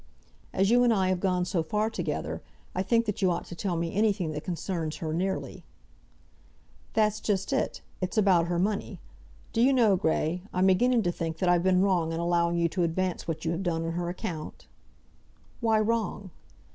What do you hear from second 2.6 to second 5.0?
I think that you ought to tell me anything that concerns